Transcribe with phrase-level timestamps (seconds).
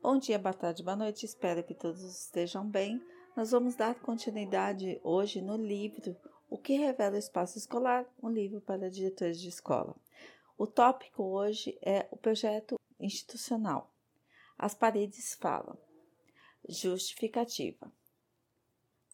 [0.00, 3.04] Bom dia, boa tarde, boa noite, espero que todos estejam bem.
[3.36, 6.16] Nós vamos dar continuidade hoje no livro
[6.48, 9.94] O que revela o espaço escolar, um livro para diretores de escola.
[10.56, 13.92] O tópico hoje é o projeto institucional.
[14.56, 15.76] As paredes falam.
[16.66, 17.92] Justificativa.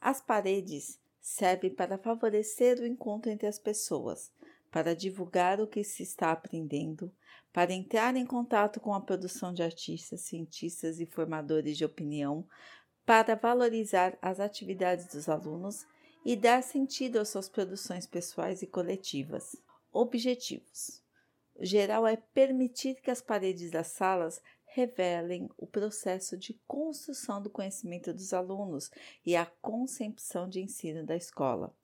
[0.01, 4.33] As paredes servem para favorecer o encontro entre as pessoas,
[4.71, 7.13] para divulgar o que se está aprendendo,
[7.53, 12.47] para entrar em contato com a produção de artistas, cientistas e formadores de opinião,
[13.05, 15.85] para valorizar as atividades dos alunos
[16.25, 19.57] e dar sentido às suas produções pessoais e coletivas.
[19.93, 21.03] Objetivos:
[21.57, 24.41] o geral é permitir que as paredes das salas
[24.73, 28.91] revelem o processo de construção do conhecimento dos alunos
[29.25, 31.75] e a concepção de ensino da escola.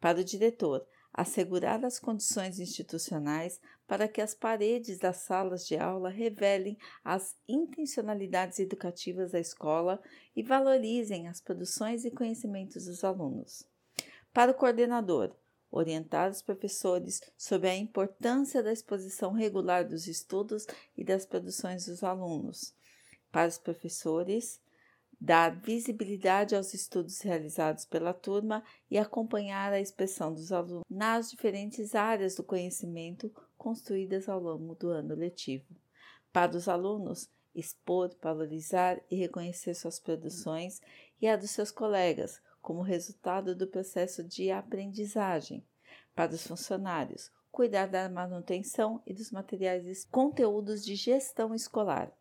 [0.00, 6.10] Para o diretor, assegurar as condições institucionais para que as paredes das salas de aula
[6.10, 10.00] revelem as intencionalidades educativas da escola
[10.36, 13.64] e valorizem as produções e conhecimentos dos alunos.
[14.32, 15.34] Para o coordenador,
[15.70, 20.66] orientar os professores sobre a importância da exposição regular dos estudos
[20.96, 22.74] e das produções dos alunos.
[23.30, 24.60] Para os professores,
[25.20, 31.94] dar visibilidade aos estudos realizados pela turma e acompanhar a expressão dos alunos nas diferentes
[31.94, 35.66] áreas do conhecimento construídas ao longo do ano letivo.
[36.32, 40.80] Para os alunos, expor, valorizar e reconhecer suas produções
[41.20, 45.64] e a dos seus colegas, como resultado do processo de aprendizagem.
[46.14, 52.12] Para os funcionários, cuidar da manutenção e dos materiais e conteúdos de gestão escolar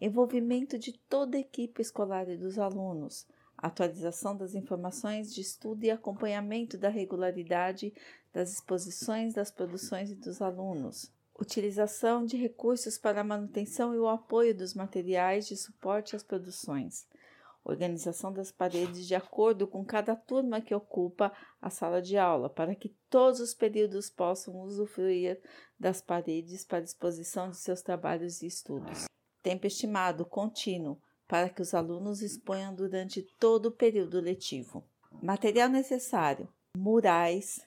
[0.00, 5.90] envolvimento de toda a equipe escolar e dos alunos, atualização das informações de estudo e
[5.90, 7.92] acompanhamento da regularidade
[8.32, 14.08] das exposições das produções e dos alunos, utilização de recursos para a manutenção e o
[14.08, 17.06] apoio dos materiais de suporte às produções,
[17.70, 22.74] organização das paredes de acordo com cada turma que ocupa a sala de aula, para
[22.74, 25.40] que todos os períodos possam usufruir
[25.78, 29.06] das paredes para exposição de seus trabalhos e estudos
[29.46, 34.82] tempo estimado contínuo para que os alunos exponham durante todo o período letivo.
[35.22, 37.64] Material necessário: murais,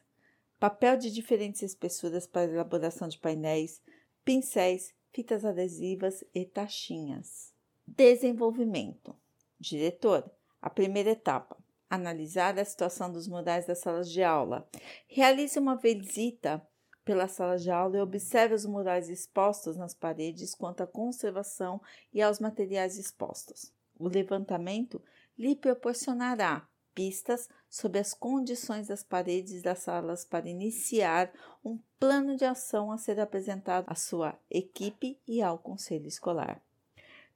[0.59, 3.81] papel de diferentes espessuras para elaboração de painéis,
[4.25, 7.53] pincéis, fitas adesivas e taxinhas.
[7.87, 9.15] Desenvolvimento:
[9.59, 10.29] diretor,
[10.61, 11.57] a primeira etapa.
[11.89, 14.67] Analisar a situação dos murais das salas de aula.
[15.07, 16.61] Realize uma visita
[17.03, 21.81] pela sala de aula e observe os murais expostos nas paredes quanto à conservação
[22.13, 23.73] e aos materiais expostos.
[23.97, 25.01] O levantamento
[25.35, 31.31] lhe proporcionará pistas sobre as condições das paredes das salas para iniciar
[31.63, 36.61] um plano de ação a ser apresentado à sua equipe e ao conselho escolar.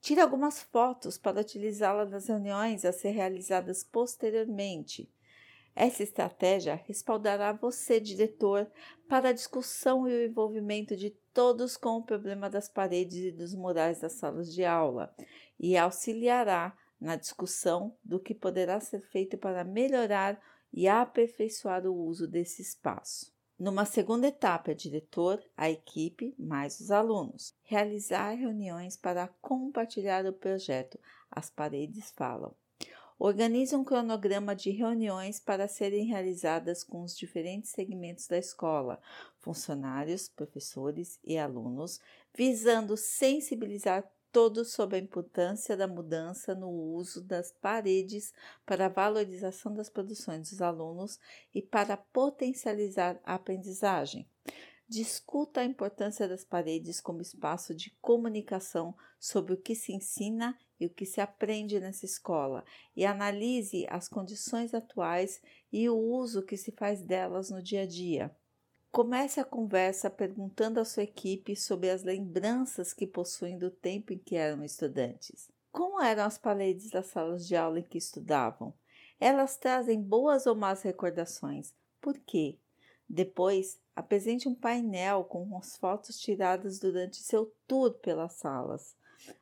[0.03, 5.09] Tire algumas fotos para utilizá-las nas reuniões a ser realizadas posteriormente.
[5.73, 8.69] Essa estratégia respaldará você, diretor,
[9.07, 13.55] para a discussão e o envolvimento de todos com o problema das paredes e dos
[13.55, 15.15] murais das salas de aula
[15.57, 20.37] e auxiliará na discussão do que poderá ser feito para melhorar
[20.73, 23.32] e aperfeiçoar o uso desse espaço.
[23.63, 27.55] Numa segunda etapa, diretor, a equipe mais os alunos.
[27.63, 30.99] Realizar reuniões para compartilhar o projeto.
[31.31, 32.53] As paredes falam.
[33.17, 39.01] Organize um cronograma de reuniões para serem realizadas com os diferentes segmentos da escola,
[39.39, 42.01] funcionários, professores e alunos,
[42.35, 48.33] visando sensibilizar todos sobre a importância da mudança no uso das paredes
[48.65, 51.19] para a valorização das produções dos alunos
[51.53, 54.27] e para potencializar a aprendizagem.
[54.89, 60.87] Discuta a importância das paredes como espaço de comunicação sobre o que se ensina e
[60.87, 62.65] o que se aprende nessa escola
[62.95, 67.85] e analise as condições atuais e o uso que se faz delas no dia a
[67.85, 68.35] dia.
[68.93, 74.19] Comece a conversa perguntando à sua equipe sobre as lembranças que possuem do tempo em
[74.19, 75.49] que eram estudantes.
[75.71, 78.71] Como eram as paredes das salas de aula em que estudavam?
[79.19, 81.73] Elas trazem boas ou más recordações.
[81.99, 82.59] Por quê?
[83.09, 88.95] Depois, apresente um painel com as fotos tiradas durante seu tour pelas salas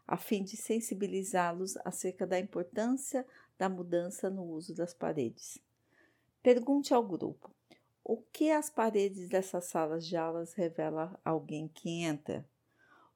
[0.07, 3.25] a fim de sensibilizá-los acerca da importância
[3.57, 5.59] da mudança no uso das paredes.
[6.41, 7.51] Pergunte ao grupo:
[8.11, 12.45] o que as paredes dessas salas de aulas revelam a alguém que entra?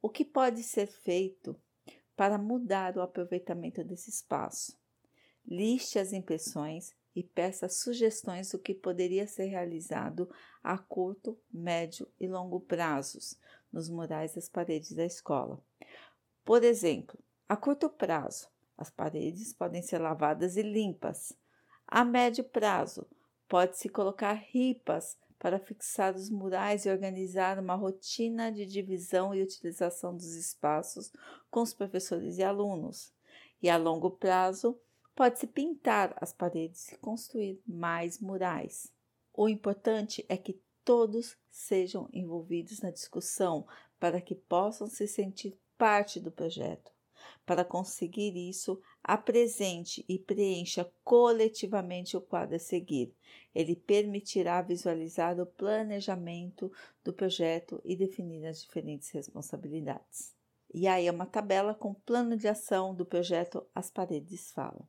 [0.01, 1.53] O que pode ser feito
[2.15, 4.79] para mudar o aproveitamento desse espaço?
[5.45, 10.33] Liste as impressões e peça sugestões do que poderia ser realizado
[10.63, 13.37] a curto, médio e longo prazos
[13.73, 15.61] nos murais das paredes da escola.
[16.45, 17.19] Por exemplo,
[17.49, 18.47] a curto prazo,
[18.77, 21.33] as paredes podem ser lavadas e limpas.
[21.85, 23.05] A médio prazo,
[23.47, 30.15] pode-se colocar ripas para fixar os murais e organizar uma rotina de divisão e utilização
[30.15, 31.11] dos espaços
[31.51, 33.13] com os professores e alunos.
[33.61, 34.79] E a longo prazo,
[35.15, 38.91] pode-se pintar as paredes e construir mais murais.
[39.33, 43.67] O importante é que todos sejam envolvidos na discussão
[43.99, 46.94] para que possam se sentir parte do projeto.
[47.45, 53.13] Para conseguir isso, apresente e preencha coletivamente o quadro a seguir.
[53.53, 56.71] Ele permitirá visualizar o planejamento
[57.03, 60.33] do projeto e definir as diferentes responsabilidades.
[60.73, 64.87] E aí é uma tabela com plano de ação do projeto As Paredes Falam.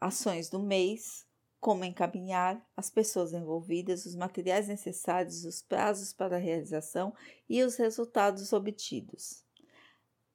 [0.00, 1.26] Ações do mês,
[1.58, 7.14] como encaminhar as pessoas envolvidas, os materiais necessários, os prazos para a realização
[7.48, 9.45] e os resultados obtidos.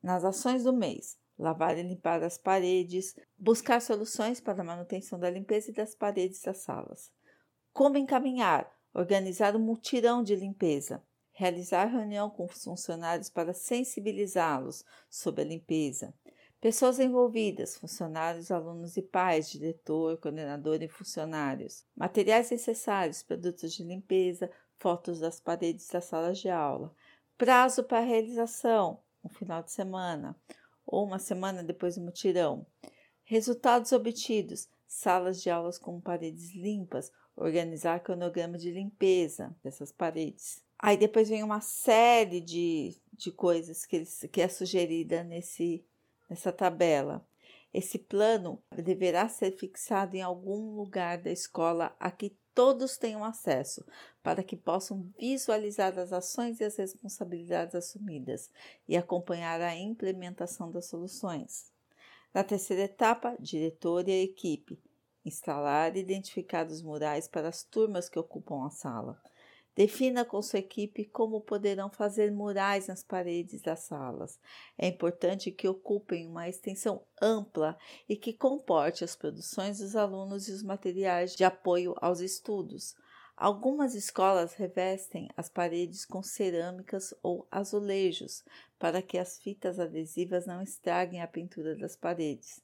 [0.02, 5.30] Nas ações do mês, lavar e limpar as paredes, buscar soluções para a manutenção da
[5.30, 7.12] limpeza e das paredes das salas.
[7.74, 8.72] Como encaminhar?
[8.94, 11.04] Organizar um mutirão de limpeza.
[11.32, 16.14] Realizar reunião com os funcionários para sensibilizá-los sobre a limpeza.
[16.60, 21.86] Pessoas envolvidas, funcionários, alunos e pais, diretor, coordenador e funcionários.
[21.96, 26.94] Materiais necessários, produtos de limpeza, fotos das paredes das salas de aula.
[27.38, 30.36] Prazo para realização, um final de semana
[30.86, 32.66] ou uma semana depois do mutirão.
[33.24, 40.62] Resultados obtidos: salas de aulas com paredes limpas, organizar cronograma de limpeza dessas paredes.
[40.78, 45.86] Aí depois vem uma série de, de coisas que, que é sugerida nesse,
[46.30, 47.26] nessa tabela.
[47.74, 53.86] Esse plano deverá ser fixado em algum lugar da escola a que todos tenham acesso,
[54.22, 58.50] para que possam visualizar as ações e as responsabilidades assumidas
[58.88, 61.72] e acompanhar a implementação das soluções.
[62.34, 64.80] Na terceira etapa, diretor e a equipe
[65.26, 69.22] instalar e identificar os murais para as turmas que ocupam a sala.
[69.74, 74.38] Defina com sua equipe como poderão fazer murais nas paredes das salas.
[74.78, 77.78] É importante que ocupem uma extensão ampla
[78.08, 82.96] e que comporte as produções dos alunos e os materiais de apoio aos estudos.
[83.38, 88.44] Algumas escolas revestem as paredes com cerâmicas ou azulejos
[88.78, 92.62] para que as fitas adesivas não estraguem a pintura das paredes.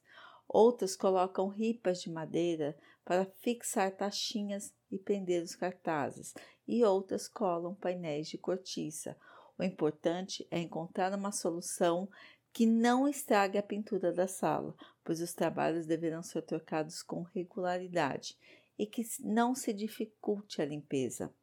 [0.48, 6.34] Outras colocam ripas de madeira para fixar taxinhas e prender os cartazes,
[6.68, 9.18] e outras colam painéis de cortiça.
[9.58, 12.10] O importante é encontrar uma solução
[12.52, 18.38] que não estrague a pintura da sala, pois os trabalhos deverão ser trocados com regularidade
[18.78, 21.34] e que não se dificulte a limpeza.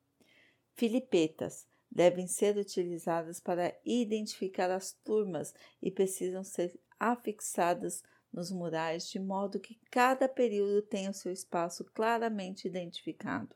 [0.75, 9.21] Filipetas devem ser utilizadas para identificar as turmas e precisam ser afixadas nos murais, de
[9.21, 13.55] modo que cada período tenha o seu espaço claramente identificado.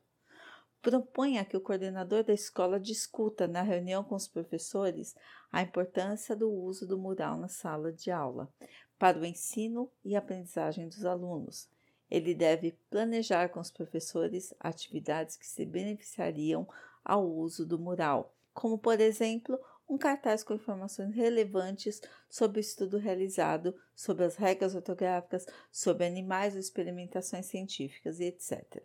[0.81, 5.17] Proponha que o coordenador da escola discuta na reunião com os professores
[5.51, 8.49] a importância do uso do mural na sala de aula
[8.97, 11.69] para o ensino e aprendizagem dos alunos.
[12.09, 16.67] Ele deve planejar com os professores atividades que se beneficiariam
[17.05, 19.58] ao uso do mural, como, por exemplo,
[19.89, 26.55] um cartaz com informações relevantes sobre o estudo realizado, sobre as regras ortográficas, sobre animais
[26.55, 28.82] ou experimentações científicas etc.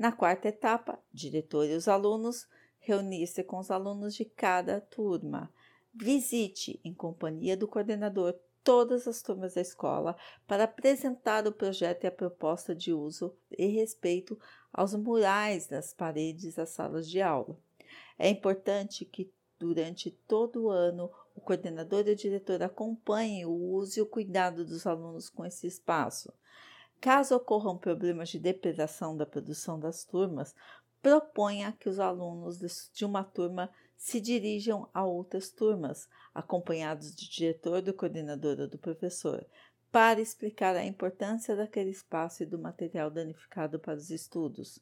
[0.00, 5.52] Na quarta etapa, diretor e os alunos reunir-se com os alunos de cada turma.
[5.92, 10.16] Visite, em companhia do coordenador, todas as turmas da escola
[10.46, 14.40] para apresentar o projeto e a proposta de uso e respeito
[14.72, 17.58] aos murais das paredes das salas de aula.
[18.18, 19.30] É importante que
[19.60, 24.64] Durante todo o ano, o coordenador e o diretor acompanhem o uso e o cuidado
[24.64, 26.32] dos alunos com esse espaço.
[27.00, 30.54] Caso ocorram problemas de depredação da produção das turmas,
[31.00, 37.80] proponha que os alunos de uma turma se dirijam a outras turmas, acompanhados do diretor,
[37.80, 39.46] do coordenador ou do professor,
[39.90, 44.78] para explicar a importância daquele espaço e do material danificado para os estudos.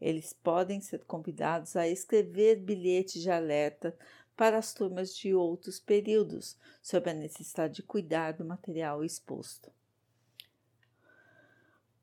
[0.00, 3.94] Eles podem ser convidados a escrever bilhetes de alerta
[4.34, 9.70] para as turmas de outros períodos sobre a necessidade de cuidar do material exposto.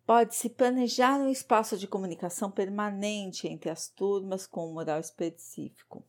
[0.08, 6.02] Pode-se planejar um espaço de comunicação permanente entre as turmas com um mural específico.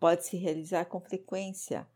[0.00, 1.86] Pode-se realizar com frequência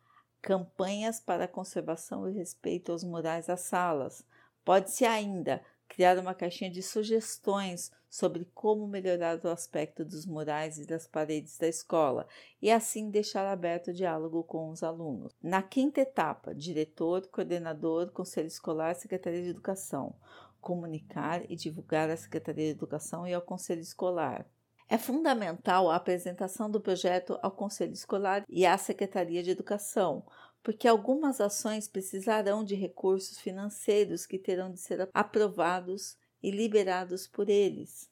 [0.41, 4.25] campanhas para a conservação e respeito aos murais das salas.
[4.65, 10.87] Pode-se ainda criar uma caixinha de sugestões sobre como melhorar o aspecto dos murais e
[10.87, 12.29] das paredes da escola
[12.63, 15.33] e assim deixar aberto o diálogo com os alunos.
[15.43, 20.15] Na quinta etapa, diretor, coordenador, conselho escolar, secretaria de educação,
[20.61, 24.47] comunicar e divulgar à secretaria de educação e ao conselho escolar.
[24.89, 30.25] É fundamental a apresentação do projeto ao conselho escolar e à secretaria de educação,
[30.63, 37.49] porque algumas ações precisarão de recursos financeiros que terão de ser aprovados e liberados por
[37.49, 38.11] eles.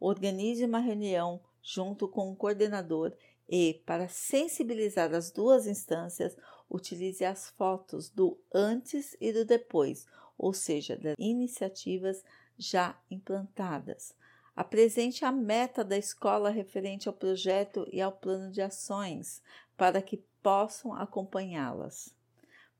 [0.00, 3.12] Organize uma reunião junto com o coordenador
[3.48, 6.36] e, para sensibilizar as duas instâncias,
[6.70, 10.06] utilize as fotos do antes e do depois,
[10.36, 12.24] ou seja, das iniciativas
[12.58, 14.14] já implantadas.
[14.54, 19.42] Apresente a meta da escola referente ao projeto e ao plano de ações,
[19.76, 22.14] para que possam acompanhá-las.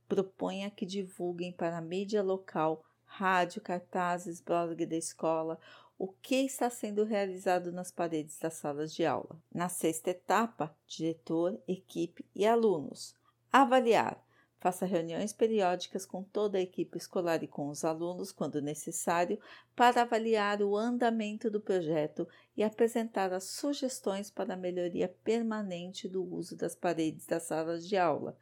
[0.08, 5.58] Proponha que divulguem para a mídia local, rádio, cartazes, blog da escola,
[5.98, 9.40] o que está sendo realizado nas paredes das salas de aula.
[9.52, 13.16] Na sexta etapa, diretor, equipe e alunos.
[13.50, 14.23] Avaliar
[14.64, 19.38] Faça reuniões periódicas com toda a equipe escolar e com os alunos, quando necessário,
[19.76, 26.24] para avaliar o andamento do projeto e apresentar as sugestões para a melhoria permanente do
[26.24, 28.38] uso das paredes das salas de aula.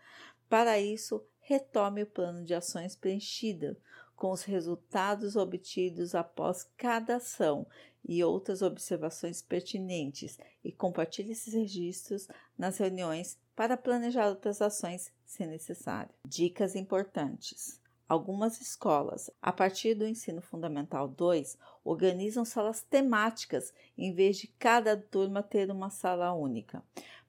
[0.48, 3.76] Para isso, retome o plano de ações preenchido,
[4.22, 7.66] com os resultados obtidos após cada ação
[8.04, 15.44] e outras observações pertinentes e compartilhe esses registros nas reuniões para planejar outras ações se
[15.44, 16.14] necessário.
[16.24, 17.80] Dicas importantes.
[18.08, 24.96] Algumas escolas, a partir do ensino fundamental 2, organizam salas temáticas em vez de cada
[24.96, 26.80] turma ter uma sala única.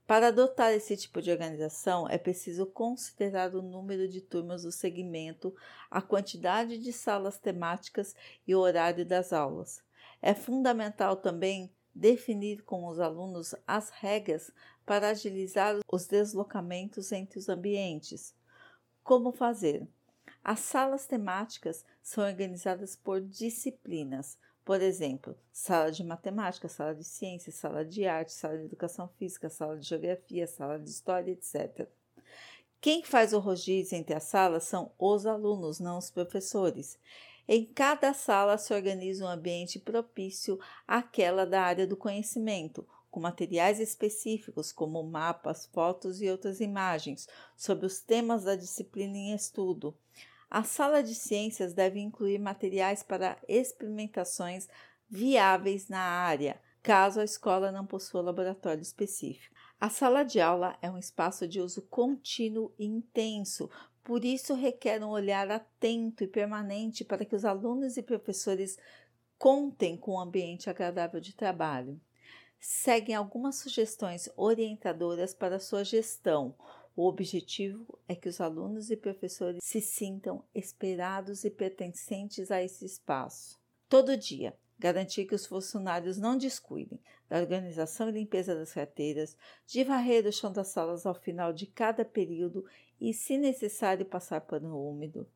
[0.06, 5.56] Para adotar esse tipo de organização, é preciso considerar o número de turmas do segmento,
[5.90, 8.14] a quantidade de salas temáticas
[8.46, 9.82] e o horário das aulas.
[10.22, 14.52] É fundamental também definir com os alunos as regras
[14.86, 18.36] para agilizar os deslocamentos entre os ambientes.
[19.04, 19.88] Como fazer?
[20.44, 27.56] As salas temáticas são organizadas por disciplinas, por exemplo, sala de matemática, sala de ciências,
[27.56, 31.88] sala de arte, sala de educação física, sala de geografia, sala de história, etc.
[32.80, 36.98] Quem faz o rodízio entre as salas são os alunos, não os professores.
[37.48, 43.80] Em cada sala se organiza um ambiente propício àquela da área do conhecimento, com materiais
[43.80, 49.96] específicos como mapas, fotos e outras imagens sobre os temas da disciplina em estudo.
[50.54, 54.70] A sala de ciências deve incluir materiais para experimentações
[55.10, 59.56] viáveis na área, caso a escola não possua laboratório específico.
[59.82, 63.68] A sala de aula é um espaço de uso contínuo e intenso,
[64.04, 68.78] por isso, requer um olhar atento e permanente para que os alunos e professores
[69.40, 72.00] contem com um ambiente agradável de trabalho.
[72.60, 76.56] Seguem algumas sugestões orientadoras para sua gestão.
[76.96, 82.86] O objetivo é que os alunos e professores se sintam esperados e pertencentes a esse
[82.86, 83.60] espaço.
[83.90, 89.36] Todo dia, garantir que os funcionários não descuidem da organização e limpeza das carteiras,
[89.66, 92.64] de varrer o chão das salas ao final de cada período
[93.02, 95.28] e, se necessário, passar pano úmido,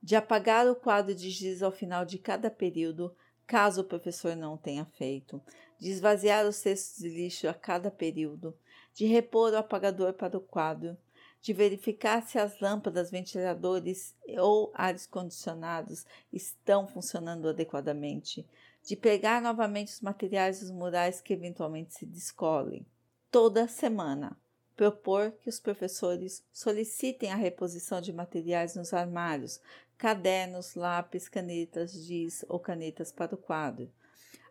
[0.00, 4.56] de apagar o quadro de giz ao final de cada período, caso o professor não
[4.56, 5.42] tenha feito,
[5.80, 8.56] de esvaziar os cestos de lixo a cada período,
[8.94, 10.96] de repor o apagador para o quadro,
[11.40, 18.46] de verificar se as lâmpadas, ventiladores ou ares condicionados estão funcionando adequadamente,
[18.84, 22.86] de pegar novamente os materiais dos murais que eventualmente se descolem.
[23.30, 24.36] Toda semana,
[24.76, 29.60] propor que os professores solicitem a reposição de materiais nos armários,
[29.98, 33.90] cadernos, lápis, canetas, giz ou canetas para o quadro.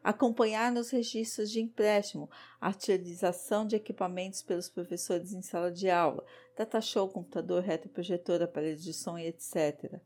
[0.03, 2.29] Acompanhar nos registros de empréstimo
[2.59, 6.25] a utilização de equipamentos pelos professores em sala de aula,
[6.57, 10.01] data show, computador, retroprojetor, aparelho de som e etc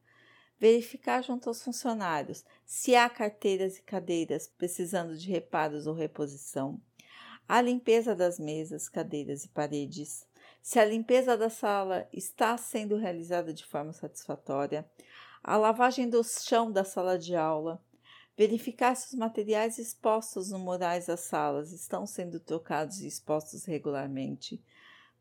[0.57, 6.81] verificar junto aos funcionários se há carteiras e cadeiras precisando de reparos ou reposição,
[7.47, 10.25] a limpeza das mesas, cadeiras e paredes,
[10.61, 14.89] se a limpeza da sala está sendo realizada de forma satisfatória,
[15.43, 17.79] a lavagem do chão da sala de aula,
[18.38, 24.62] verificar se os materiais expostos no murais das salas estão sendo trocados e expostos regularmente,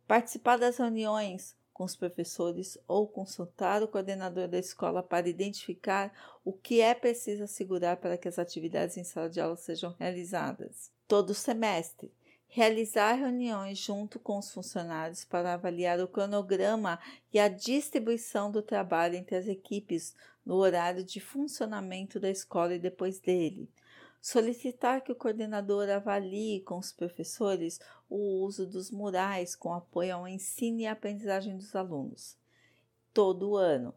[0.06, 6.12] participar das reuniões com os professores ou consultar o coordenador da escola para identificar
[6.44, 10.90] o que é preciso assegurar para que as atividades em sala de aula sejam realizadas.
[11.08, 12.12] Todo semestre,
[12.54, 17.00] realizar reuniões junto com os funcionários para avaliar o cronograma
[17.32, 20.14] e a distribuição do trabalho entre as equipes
[20.46, 23.68] no horário de funcionamento da escola e depois dele.
[24.22, 30.28] Solicitar que o coordenador avalie com os professores o uso dos murais com apoio ao
[30.28, 32.36] ensino e aprendizagem dos alunos.
[33.12, 33.92] Todo ano,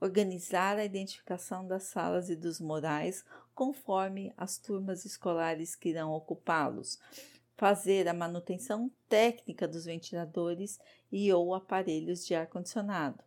[0.00, 3.24] organizar a identificação das salas e dos murais
[3.54, 6.98] conforme as turmas escolares que irão ocupá-los,
[7.60, 10.80] fazer a manutenção técnica dos ventiladores
[11.12, 13.22] e ou aparelhos de ar-condicionado,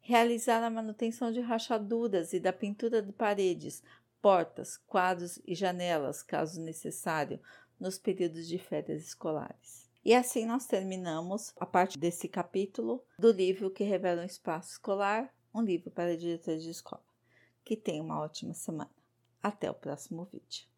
[0.00, 3.82] realizar a manutenção de rachaduras e da pintura de paredes,
[4.20, 7.40] portas, quadros e janelas, caso necessário,
[7.80, 9.90] nos períodos de férias escolares.
[10.04, 15.34] E assim nós terminamos a parte desse capítulo do livro que revela um espaço escolar,
[15.52, 17.02] um livro para diretores de escola.
[17.64, 18.94] Que tenha uma ótima semana.
[19.42, 20.71] Até o próximo vídeo.